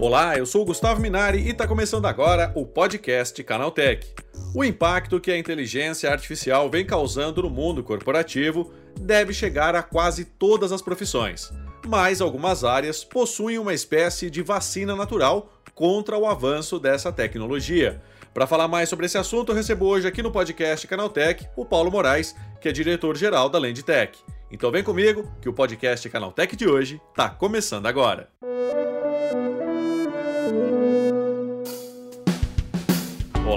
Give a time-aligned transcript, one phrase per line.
[0.00, 4.14] Olá, eu sou o Gustavo Minari e está começando agora o podcast Canaltech.
[4.54, 10.24] O impacto que a inteligência artificial vem causando no mundo corporativo deve chegar a quase
[10.24, 11.52] todas as profissões,
[11.86, 18.00] mas algumas áreas possuem uma espécie de vacina natural contra o avanço dessa tecnologia.
[18.32, 21.90] Para falar mais sobre esse assunto, eu recebo hoje aqui no podcast Canaltech o Paulo
[21.90, 24.18] Moraes, que é diretor-geral da Lendtech.
[24.50, 28.30] Então vem comigo que o podcast Canaltech de hoje está começando agora.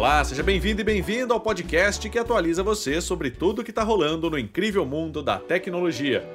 [0.04, 3.84] Olá, seja bem-vindo e bem-vindo ao podcast que atualiza você sobre tudo o que está
[3.84, 6.28] rolando no incrível mundo da tecnologia.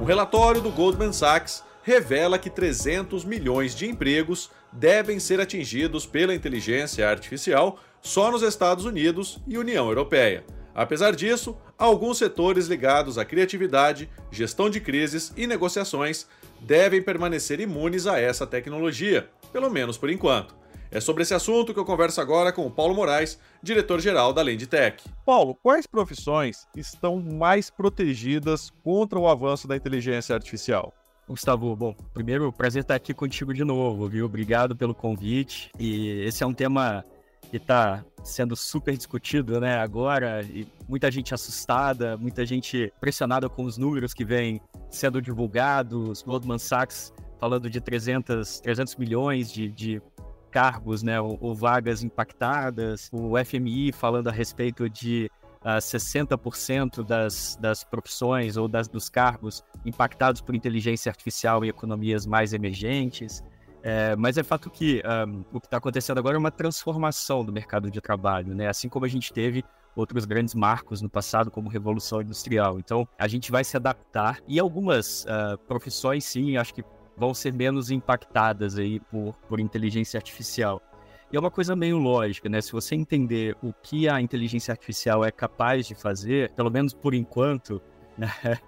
[0.00, 6.34] Um relatório do Goldman Sachs revela que 300 milhões de empregos devem ser atingidos pela
[6.34, 10.46] inteligência artificial só nos Estados Unidos e União Europeia.
[10.74, 16.26] Apesar disso, alguns setores ligados à criatividade, gestão de crises e negociações
[16.62, 20.54] devem permanecer imunes a essa tecnologia, pelo menos por enquanto.
[20.90, 25.02] É sobre esse assunto que eu converso agora com o Paulo Moraes, diretor-geral da Lendtech.
[25.24, 30.92] Paulo, quais profissões estão mais protegidas contra o avanço da inteligência artificial?
[31.26, 34.26] Gustavo, bom, primeiro, prazer estar aqui contigo de novo, viu?
[34.26, 35.70] Obrigado pelo convite.
[35.78, 37.02] E esse é um tema
[37.50, 43.64] que está sendo super discutido, né, agora, e muita gente assustada, muita gente pressionada com
[43.64, 50.02] os números que vêm sendo divulgados, Goldman Sachs falando de 300, 300 milhões de, de
[50.52, 55.28] cargos, né, ou, ou, vagas impactadas, o FMI falando a respeito de
[55.64, 61.68] uh, ah, 60% das, das profissões ou das, dos cargos impactados por inteligência artificial em
[61.68, 63.42] economias mais emergentes.
[63.82, 67.52] É, mas é fato que um, o que está acontecendo agora é uma transformação do
[67.52, 68.68] mercado de trabalho, né?
[68.68, 72.78] Assim como a gente teve outros grandes marcos no passado, como Revolução Industrial.
[72.78, 76.84] Então, a gente vai se adaptar e algumas uh, profissões, sim, acho que
[77.16, 80.80] vão ser menos impactadas aí por, por inteligência artificial.
[81.32, 82.60] E é uma coisa meio lógica, né?
[82.60, 87.14] Se você entender o que a inteligência artificial é capaz de fazer, pelo menos por
[87.14, 87.80] enquanto?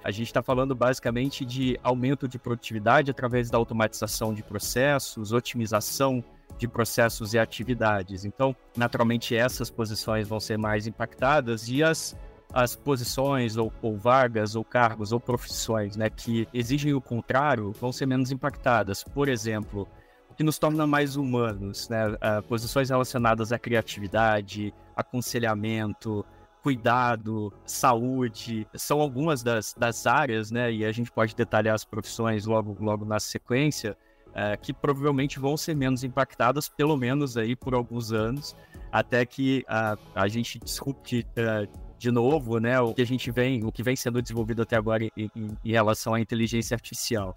[0.02, 6.24] A gente está falando basicamente de aumento de produtividade através da automatização de processos, otimização
[6.58, 8.24] de processos e atividades.
[8.24, 12.16] Então, naturalmente, essas posições vão ser mais impactadas e as,
[12.52, 17.92] as posições ou, ou vagas ou cargos ou profissões né, que exigem o contrário vão
[17.92, 19.02] ser menos impactadas.
[19.02, 19.88] Por exemplo,
[20.30, 22.08] o que nos torna mais humanos, né?
[22.08, 26.26] Uh, posições relacionadas à criatividade, aconselhamento,
[26.64, 30.72] cuidado, saúde, são algumas das, das áreas, né?
[30.72, 33.94] E a gente pode detalhar as profissões logo, logo na sequência,
[34.32, 38.56] é, que provavelmente vão ser menos impactadas, pelo menos aí por alguns anos,
[38.90, 42.80] até que a, a gente disrupte uh, de novo, né?
[42.80, 45.70] O que a gente vem, o que vem sendo desenvolvido até agora em, em, em
[45.70, 47.34] relação à inteligência artificial.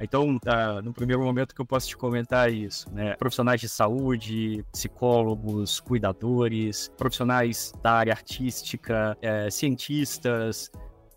[0.00, 3.14] Então, uh, no primeiro momento que eu posso te comentar isso, né?
[3.16, 10.70] Profissionais de saúde, psicólogos, cuidadores, profissionais da área artística, é, cientistas,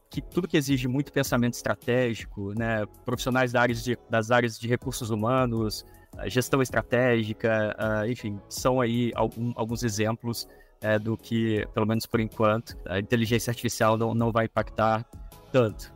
[0.09, 2.85] que tudo que exige muito pensamento estratégico, né?
[3.05, 5.85] Profissionais da de, das áreas de recursos humanos,
[6.27, 10.47] gestão estratégica, uh, enfim, são aí algum, alguns exemplos
[10.81, 15.05] é, do que, pelo menos por enquanto, a inteligência artificial não, não vai impactar
[15.51, 15.91] tanto.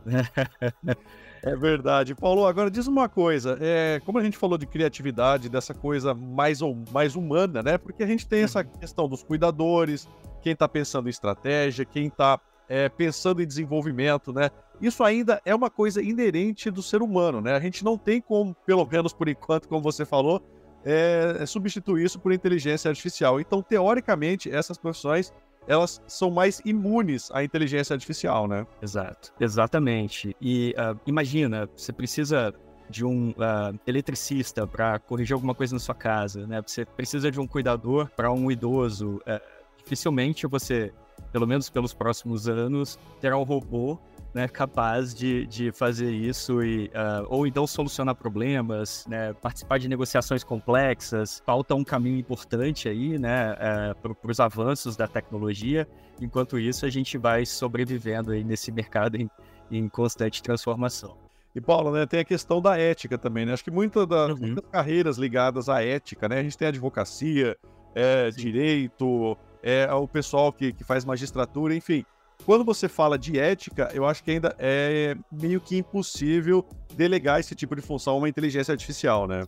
[1.46, 2.14] É verdade.
[2.14, 3.58] Paulo, agora diz uma coisa.
[3.60, 6.60] É, como a gente falou de criatividade, dessa coisa mais,
[6.90, 7.76] mais humana, né?
[7.76, 8.78] Porque a gente tem essa uhum.
[8.80, 10.08] questão dos cuidadores,
[10.40, 14.48] quem está pensando em estratégia, quem está é, pensando em desenvolvimento, né?
[14.80, 17.54] Isso ainda é uma coisa inerente do ser humano, né?
[17.54, 20.42] A gente não tem como, pelo menos por enquanto, como você falou,
[20.82, 23.38] é, é substituir isso por inteligência artificial.
[23.38, 25.30] Então, teoricamente, essas profissões
[25.66, 28.66] elas são mais imunes à inteligência artificial, né?
[28.82, 30.36] Exato, exatamente.
[30.40, 32.54] E uh, imagina, você precisa
[32.88, 36.62] de um uh, eletricista para corrigir alguma coisa na sua casa, né?
[36.66, 39.16] Você precisa de um cuidador para um idoso.
[39.26, 39.40] Uh,
[39.78, 40.92] dificilmente você,
[41.32, 43.98] pelo menos pelos próximos anos, terá um robô
[44.34, 49.88] né, capaz de, de fazer isso e uh, ou então solucionar problemas, né, participar de
[49.88, 51.40] negociações complexas.
[51.46, 55.86] Falta um caminho importante aí, né, uh, para os avanços da tecnologia.
[56.20, 59.30] Enquanto isso, a gente vai sobrevivendo aí nesse mercado em,
[59.70, 61.16] em constante transformação.
[61.54, 63.52] E Paulo, né, tem a questão da ética também, né?
[63.52, 64.36] Acho que muita da, uhum.
[64.38, 66.40] muitas carreiras ligadas à ética, né?
[66.40, 67.56] A gente tem advocacia,
[67.94, 72.04] é, direito, é o pessoal que, que faz magistratura, enfim
[72.44, 77.54] quando você fala de ética, eu acho que ainda é meio que impossível delegar esse
[77.54, 79.44] tipo de função a uma inteligência artificial, né?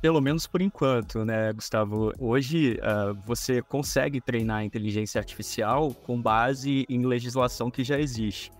[0.00, 2.12] Pelo menos por enquanto, né, Gustavo?
[2.18, 8.52] Hoje uh, você consegue treinar a inteligência artificial com base em legislação que já existe.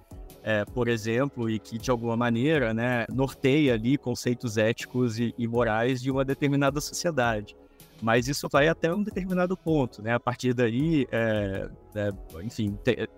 [0.43, 5.49] é, por exemplo, e que de alguma maneira né, norteia ali conceitos éticos e, e
[5.49, 7.57] morais de uma determinada sociedade
[8.03, 10.13] mas isso vai até um determinado ponto, né?
[10.13, 12.11] A partir daí, é, é,
[12.43, 13.09] enfim, te,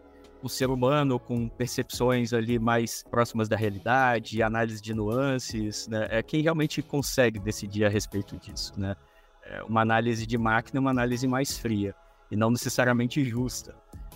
[0.46, 6.06] o ser humano com percepções ali mais próximas da realidade, análise de nuances, né?
[6.10, 8.96] É quem realmente consegue decidir a respeito disso, né?
[9.44, 11.94] É uma análise de máquina é uma análise mais fria
[12.30, 13.74] e não necessariamente justa.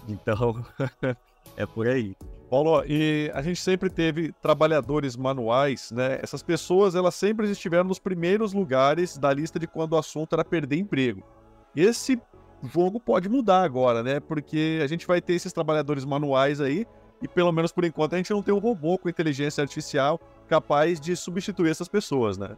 [0.08, 0.64] Então,
[1.56, 2.16] é por aí.
[2.50, 6.18] Paulo, e a gente sempre teve trabalhadores manuais, né?
[6.20, 10.44] Essas pessoas, elas sempre estiveram nos primeiros lugares da lista de quando o assunto era
[10.44, 11.22] perder emprego.
[11.76, 12.20] Esse
[12.68, 14.20] jogo pode mudar agora, né?
[14.20, 16.86] Porque a gente vai ter esses trabalhadores manuais aí,
[17.22, 21.00] e pelo menos por enquanto a gente não tem um robô com inteligência artificial capaz
[21.00, 22.56] de substituir essas pessoas, né?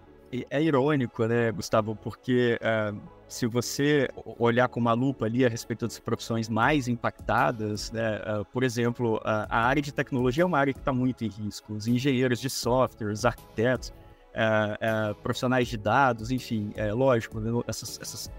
[0.49, 1.95] É irônico, né, Gustavo?
[1.95, 4.09] Porque uh, se você
[4.39, 9.17] olhar com uma lupa ali a respeito das profissões mais impactadas, né, uh, por exemplo,
[9.17, 11.75] uh, a área de tecnologia é uma área que está muito em risco.
[11.75, 13.93] Os engenheiros de software, os arquitetos,
[15.23, 18.33] profissionais de dados, enfim, é lógico, né, essas, essas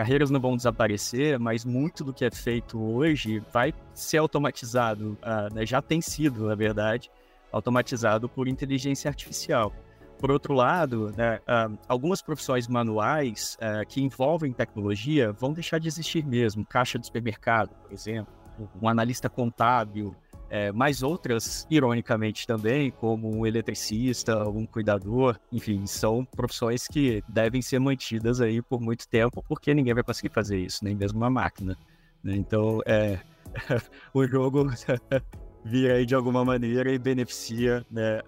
[0.00, 5.18] carreiras não vão desaparecer, mas muito do que é feito hoje vai ser automatizado,
[5.52, 7.10] né, já tem sido, na verdade,
[7.52, 9.74] automatizado por inteligência artificial.
[10.18, 15.88] Por outro lado, né, uh, algumas profissões manuais uh, que envolvem tecnologia vão deixar de
[15.88, 16.64] existir mesmo.
[16.64, 18.32] Caixa de supermercado, por exemplo,
[18.80, 20.16] um analista contábil,
[20.50, 27.62] é, mas outras, ironicamente também, como um eletricista, um cuidador, enfim, são profissões que devem
[27.62, 31.30] ser mantidas aí por muito tempo, porque ninguém vai conseguir fazer isso, nem mesmo uma
[31.30, 31.78] máquina.
[32.22, 32.34] Né?
[32.34, 33.20] Então, é,
[34.12, 34.68] o jogo
[35.64, 38.20] vir aí de alguma maneira e beneficia né,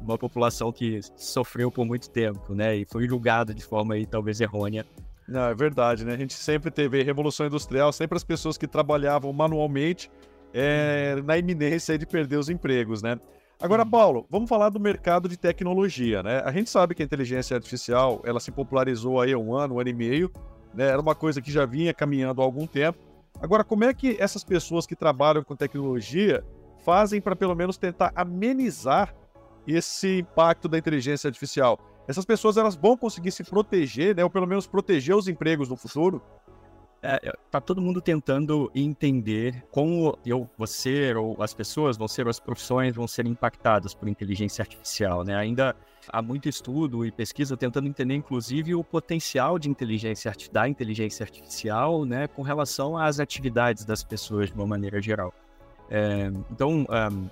[0.00, 4.40] uma população que sofreu por muito tempo, né, e foi julgada de forma aí talvez
[4.40, 4.86] errônea.
[5.28, 6.14] Não, é verdade, né?
[6.14, 10.10] A gente sempre teve revolução industrial, sempre as pessoas que trabalhavam manualmente
[10.52, 13.18] é, na iminência de perder os empregos, né?
[13.60, 16.42] Agora, Paulo, vamos falar do mercado de tecnologia, né?
[16.44, 19.80] A gente sabe que a inteligência artificial, ela se popularizou aí há um ano, um
[19.80, 20.32] ano e meio,
[20.74, 20.88] né?
[20.88, 22.98] Era uma coisa que já vinha caminhando há algum tempo,
[23.40, 26.44] Agora, como é que essas pessoas que trabalham com tecnologia
[26.84, 29.14] fazem para pelo menos tentar amenizar
[29.66, 31.78] esse impacto da inteligência artificial?
[32.06, 35.76] Essas pessoas elas vão conseguir se proteger, né, ou pelo menos proteger os empregos no
[35.76, 36.22] futuro?
[37.02, 42.26] É, é tá todo mundo tentando entender como eu ser, ou as pessoas vão ser,
[42.28, 45.34] as profissões vão ser impactadas por inteligência artificial, né?
[45.34, 45.74] Ainda
[46.08, 52.04] há muito estudo e pesquisa tentando entender, inclusive, o potencial de inteligência da inteligência artificial,
[52.04, 55.32] né, com relação às atividades das pessoas de uma maneira geral.
[55.90, 57.28] É, então, um,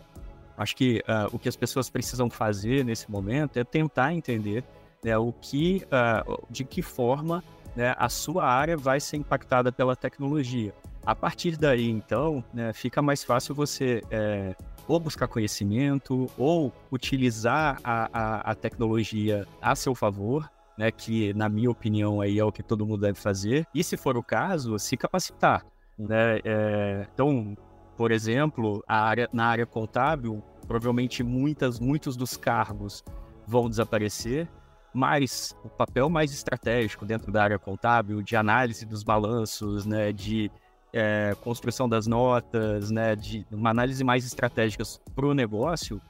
[0.57, 4.63] acho que uh, o que as pessoas precisam fazer nesse momento é tentar entender
[5.03, 7.43] né, o que, uh, de que forma
[7.75, 10.75] né, a sua área vai ser impactada pela tecnologia.
[11.05, 14.55] A partir daí, então, né, fica mais fácil você é,
[14.87, 21.49] ou buscar conhecimento ou utilizar a, a, a, tecnologia a seu favor, né, que, na
[21.49, 23.67] minha opinião, aí é o que todo mundo deve fazer.
[23.75, 25.65] E, se for o caso, se capacitar.
[25.99, 26.41] Né?
[26.45, 27.57] É, então,
[27.97, 33.05] por exemplo, área, na área contábil, provavelmente muitas, muitos dos cargos
[33.47, 34.49] vão desaparecer
[34.93, 40.51] mas o papel mais estratégico dentro da área contábil, de análise dos balanços, né, de
[40.93, 44.83] é, construção das notas, né, de uma análise mais estratégica
[45.15, 46.01] para o negócio,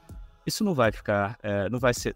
[0.47, 2.15] isso não vai ficar, é, não vai ser,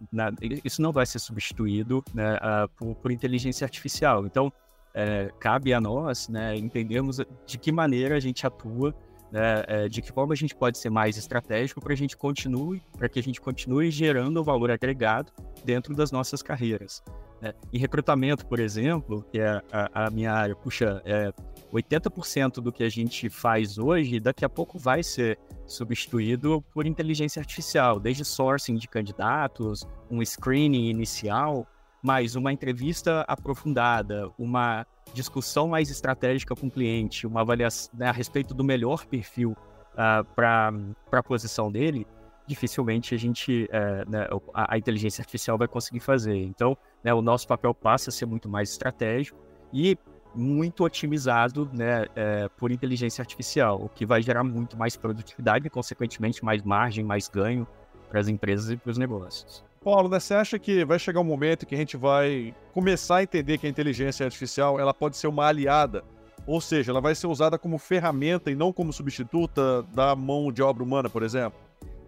[0.63, 4.25] isso não vai ser substituído né, a, por, por, inteligência artificial.
[4.25, 4.51] Então,
[4.93, 8.95] é, cabe a nós né, entendermos de que maneira a gente atua
[9.31, 12.81] né, é, de que forma a gente pode ser mais estratégico para a gente continue,
[12.97, 15.31] para que a gente continue gerando valor agregado
[15.63, 17.03] dentro das nossas carreiras.
[17.41, 17.53] Né?
[17.73, 21.31] Em recrutamento, por exemplo, que é a, a minha área, puxa, é,
[21.71, 27.39] 80% do que a gente faz hoje, daqui a pouco vai ser substituído por inteligência
[27.39, 31.67] artificial, desde sourcing de candidatos, um screening inicial,
[32.05, 38.11] mais uma entrevista aprofundada, uma discussão mais estratégica com o cliente, uma avaliação né, a
[38.11, 39.57] respeito do melhor perfil uh,
[39.97, 40.71] ah, para
[41.11, 42.05] a posição dele,
[42.45, 46.37] dificilmente a gente, uh, né, a, a, inteligência artificial vai conseguir fazer.
[46.37, 49.39] Então, né, o nosso papel passa a ser muito mais estratégico
[49.73, 49.97] e
[50.35, 55.69] muito otimizado né, é, por inteligência artificial, o que vai gerar muito mais produtividade e,
[55.71, 57.65] consequentemente, mais margem, mais ganho
[58.09, 59.63] para as empresas e para os negócios.
[59.85, 63.23] Paulo, né, você acha que vai chegar um momento que a gente vai começar a
[63.23, 66.03] entender que a inteligência artificial ela pode ser uma aliada,
[66.47, 70.63] ou seja, ela vai ser usada como ferramenta e não como substituta da mão de
[70.63, 71.59] obra humana, por exemplo?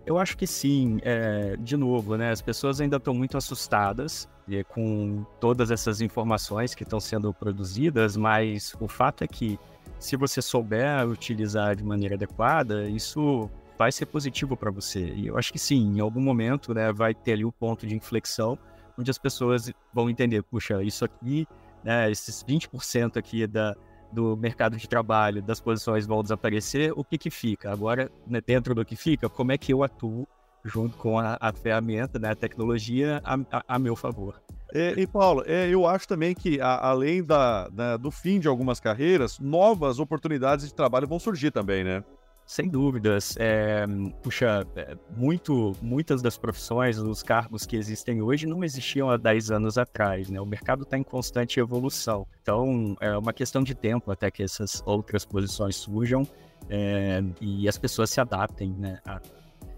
[0.07, 0.97] Eu acho que sim.
[1.03, 6.73] É, de novo, né, as pessoas ainda estão muito assustadas é, com todas essas informações
[6.73, 9.59] que estão sendo produzidas, mas o fato é que
[9.99, 15.13] se você souber utilizar de maneira adequada, isso vai ser positivo para você.
[15.13, 17.85] E eu acho que sim, em algum momento, né, vai ter ali o um ponto
[17.85, 18.57] de inflexão
[18.97, 21.47] onde as pessoas vão entender, puxa, isso aqui,
[21.83, 23.75] né, esses 20% aqui da,
[24.11, 27.71] do mercado de trabalho, das posições vão desaparecer, o que que fica?
[27.71, 30.27] Agora, né, dentro do que fica, como é que eu atuo
[30.65, 34.41] junto com a, a ferramenta, né, a tecnologia, a, a, a meu favor?
[34.73, 38.47] É, e Paulo, é, eu acho também que a, além da, da, do fim de
[38.47, 42.03] algumas carreiras, novas oportunidades de trabalho vão surgir também, né?
[42.47, 43.35] Sem dúvidas.
[43.37, 43.85] É,
[44.23, 49.51] puxa, é, muito, muitas das profissões, os cargos que existem hoje não existiam há 10
[49.51, 50.39] anos atrás, né?
[50.39, 52.25] O mercado está em constante evolução.
[52.41, 56.25] Então, é uma questão de tempo até que essas outras posições surjam
[56.69, 59.01] é, e as pessoas se adaptem, né?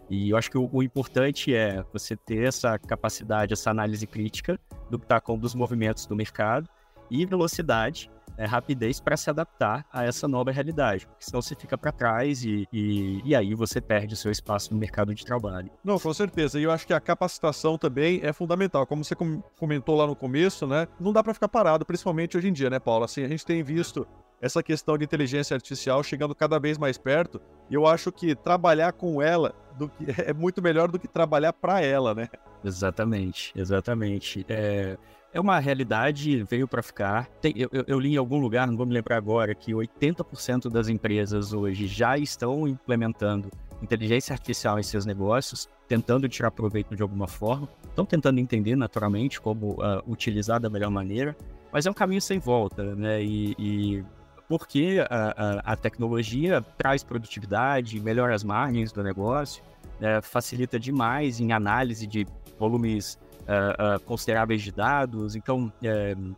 [0.08, 4.60] E eu acho que o, o, importante é você ter essa capacidade, essa análise crítica
[4.92, 6.70] do que está com dos movimentos do mercado
[7.10, 11.78] e velocidade é, rapidez para se adaptar a essa nova realidade, porque senão você fica
[11.78, 15.70] para trás e, e, e, aí você perde o seu espaço no mercado de trabalho.
[15.84, 16.58] Não, com certeza.
[16.58, 18.88] E eu acho que a capacitação também é fundamental.
[18.88, 19.14] Como você
[19.58, 20.88] comentou lá no começo, né?
[20.98, 23.04] Não dá para ficar parado, principalmente hoje em dia, né, Paulo?
[23.04, 24.08] Assim, a gente tem visto
[24.42, 28.94] essa questão de inteligência artificial chegando cada vez mais perto, e eu acho que trabalhar
[28.94, 29.54] com ela
[29.88, 32.28] que, é muito melhor do que trabalhar para ela, né?
[32.64, 34.46] Exatamente, exatamente.
[34.50, 34.98] É,
[35.34, 37.28] é uma realidade, veio para ficar.
[37.42, 40.88] Tem, eu, eu, li em algum lugar, não vou me lembrar agora, que 80% das
[40.88, 43.50] empresas hoje já estão implementando
[43.82, 49.40] inteligência artificial em seus negócios, tentando tirar proveito de alguma forma, estão tentando entender naturalmente
[49.40, 51.36] como uh, utilizar da melhor maneira,
[51.72, 53.24] mas é um caminho sem volta, né?
[53.24, 54.04] E, e
[54.48, 59.64] porque a, a, a, tecnologia traz produtividade, melhora as margens do negócio,
[60.00, 60.22] né?
[60.22, 62.26] facilita demais em análise de
[62.58, 63.18] volumes
[63.50, 66.36] uh, consideráveis de dados, então uh,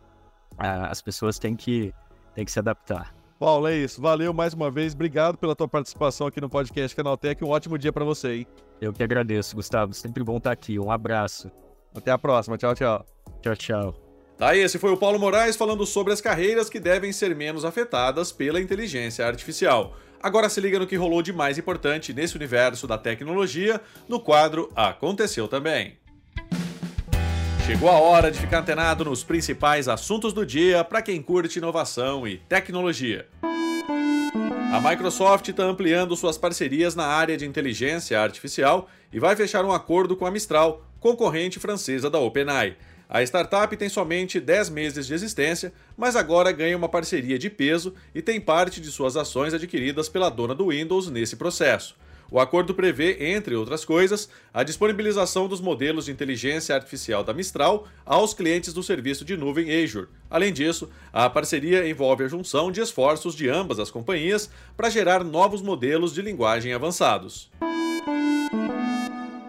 [0.58, 1.92] as pessoas têm que,
[2.34, 3.14] têm que se adaptar.
[3.38, 4.00] Paulo, é isso.
[4.00, 4.94] Valeu mais uma vez.
[4.94, 7.44] Obrigado pela tua participação aqui no podcast Canaltech.
[7.44, 8.46] Um ótimo dia para você, hein?
[8.80, 9.92] Eu que agradeço, Gustavo.
[9.92, 10.78] Sempre bom estar aqui.
[10.78, 11.50] Um abraço.
[11.92, 12.56] Até a próxima.
[12.56, 13.04] Tchau, tchau.
[13.40, 13.94] Tchau, tchau.
[14.38, 18.30] Tá, esse foi o Paulo Moraes falando sobre as carreiras que devem ser menos afetadas
[18.30, 19.96] pela inteligência artificial.
[20.22, 24.70] Agora se liga no que rolou de mais importante nesse universo da tecnologia no quadro
[24.76, 26.01] Aconteceu Também.
[27.72, 32.28] Chegou a hora de ficar antenado nos principais assuntos do dia para quem curte inovação
[32.28, 33.26] e tecnologia.
[34.70, 39.72] A Microsoft está ampliando suas parcerias na área de inteligência artificial e vai fechar um
[39.72, 42.76] acordo com a Mistral, concorrente francesa da OpenAI.
[43.08, 47.94] A startup tem somente 10 meses de existência, mas agora ganha uma parceria de peso
[48.14, 51.96] e tem parte de suas ações adquiridas pela dona do Windows nesse processo.
[52.32, 57.86] O acordo prevê, entre outras coisas, a disponibilização dos modelos de inteligência artificial da Mistral
[58.06, 60.08] aos clientes do serviço de nuvem Azure.
[60.30, 65.22] Além disso, a parceria envolve a junção de esforços de ambas as companhias para gerar
[65.22, 67.50] novos modelos de linguagem avançados.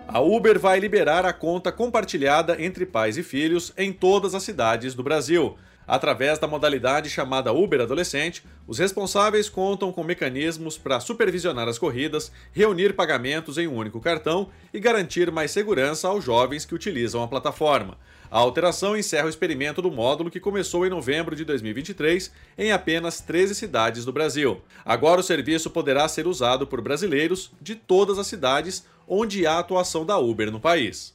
[0.05, 4.93] A Uber vai liberar a conta compartilhada entre pais e filhos em todas as cidades
[4.93, 5.57] do Brasil.
[5.87, 12.31] Através da modalidade chamada Uber Adolescente, os responsáveis contam com mecanismos para supervisionar as corridas,
[12.51, 17.27] reunir pagamentos em um único cartão e garantir mais segurança aos jovens que utilizam a
[17.27, 17.97] plataforma.
[18.31, 23.21] A alteração encerra o experimento do módulo que começou em novembro de 2023 em apenas
[23.21, 24.61] 13 cidades do Brasil.
[24.83, 30.05] Agora o serviço poderá ser usado por brasileiros de todas as cidades onde há atuação
[30.05, 31.13] da Uber no país.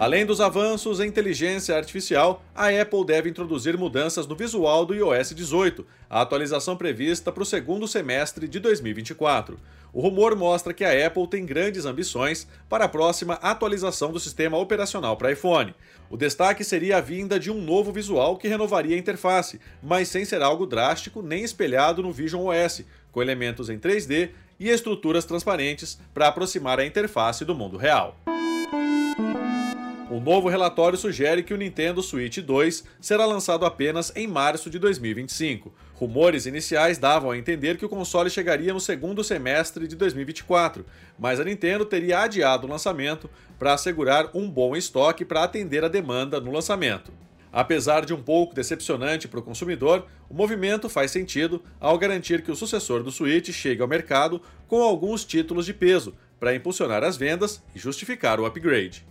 [0.00, 5.34] Além dos avanços em inteligência artificial, a Apple deve introduzir mudanças no visual do iOS
[5.34, 9.60] 18, a atualização prevista para o segundo semestre de 2024.
[9.92, 14.56] O rumor mostra que a Apple tem grandes ambições para a próxima atualização do sistema
[14.56, 15.74] operacional para iPhone.
[16.08, 20.24] O destaque seria a vinda de um novo visual que renovaria a interface, mas sem
[20.24, 26.00] ser algo drástico nem espelhado no Vision OS, com elementos em 3D e estruturas transparentes
[26.14, 28.16] para aproximar a interface do mundo real.
[30.10, 34.76] O novo relatório sugere que o Nintendo Switch 2 será lançado apenas em março de
[34.76, 35.72] 2025.
[35.94, 40.84] Rumores iniciais davam a entender que o console chegaria no segundo semestre de 2024,
[41.16, 45.88] mas a Nintendo teria adiado o lançamento para assegurar um bom estoque para atender a
[45.88, 47.12] demanda no lançamento.
[47.52, 52.50] Apesar de um pouco decepcionante para o consumidor, o movimento faz sentido ao garantir que
[52.50, 57.16] o sucessor do Switch chegue ao mercado com alguns títulos de peso para impulsionar as
[57.16, 59.06] vendas e justificar o upgrade.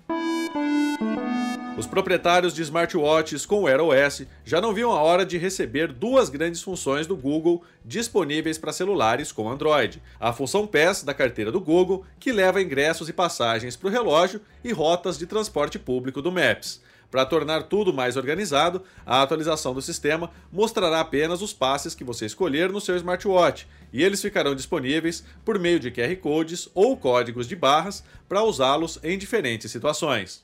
[1.80, 6.28] Os proprietários de smartwatches com Wear OS já não viam a hora de receber duas
[6.28, 11.62] grandes funções do Google disponíveis para celulares com Android: a função PES da carteira do
[11.62, 16.34] Google, que leva ingressos e passagens para o relógio, e rotas de transporte público do
[16.34, 16.82] Maps.
[17.12, 22.26] Para tornar tudo mais organizado, a atualização do sistema mostrará apenas os passes que você
[22.26, 27.48] escolher no seu smartwatch e eles ficarão disponíveis por meio de QR codes ou códigos
[27.48, 30.44] de barras para usá-los em diferentes situações.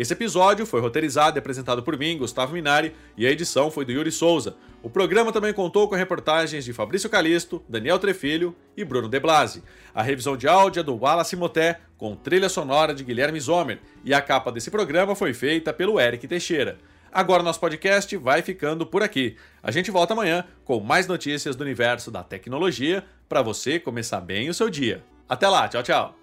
[0.00, 3.92] Esse episódio foi roteirizado e apresentado por mim, Gustavo Minari, e a edição foi do
[3.92, 4.56] Yuri Souza.
[4.82, 9.62] O programa também contou com reportagens de Fabrício Calisto, Daniel Trefilho e Bruno De Blasi.
[9.94, 14.14] A revisão de áudio é do Wallace Moté, com trilha sonora de Guilherme Zomer, e
[14.14, 16.78] a capa desse programa foi feita pelo Eric Teixeira.
[17.12, 19.36] Agora nosso podcast vai ficando por aqui.
[19.62, 24.48] A gente volta amanhã com mais notícias do universo da tecnologia para você começar bem
[24.48, 25.04] o seu dia.
[25.28, 26.19] Até lá, tchau, tchau.